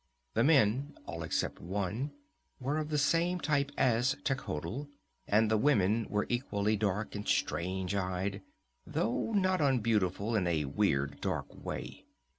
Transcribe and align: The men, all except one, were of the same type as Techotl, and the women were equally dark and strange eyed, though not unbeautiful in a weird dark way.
The 0.33 0.43
men, 0.43 0.97
all 1.05 1.21
except 1.21 1.59
one, 1.61 2.09
were 2.59 2.79
of 2.79 2.89
the 2.89 2.97
same 2.97 3.39
type 3.39 3.71
as 3.77 4.15
Techotl, 4.23 4.87
and 5.27 5.51
the 5.51 5.59
women 5.59 6.07
were 6.09 6.25
equally 6.27 6.75
dark 6.75 7.13
and 7.13 7.27
strange 7.27 7.93
eyed, 7.93 8.41
though 8.83 9.31
not 9.33 9.61
unbeautiful 9.61 10.35
in 10.35 10.47
a 10.47 10.65
weird 10.65 11.21
dark 11.21 11.53
way. 11.53 12.05